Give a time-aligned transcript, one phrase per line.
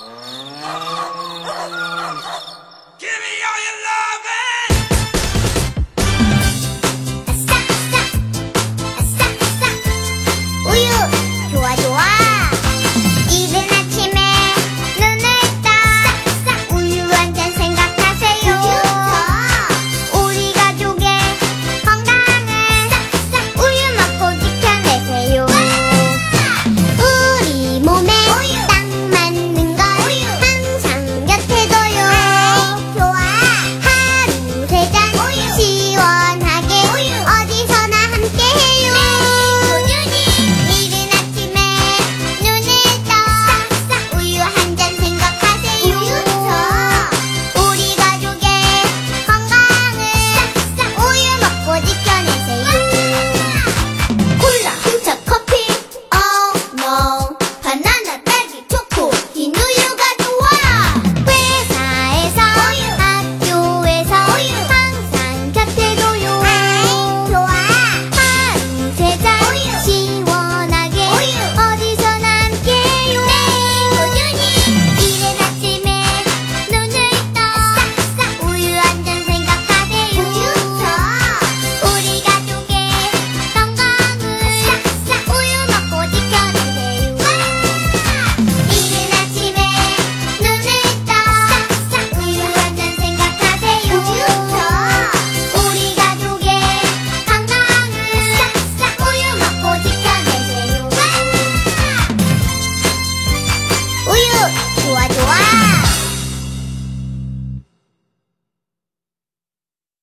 [0.00, 0.57] Mm-hmm.
[51.80, 52.07] Oye.